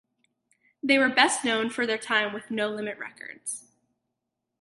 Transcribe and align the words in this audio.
They 0.81 0.97
were 0.97 1.09
best 1.09 1.45
known 1.45 1.69
for 1.69 1.85
their 1.85 1.99
time 1.99 2.33
with 2.33 2.49
No 2.49 2.69
Limit 2.71 2.97
Records. 2.97 3.65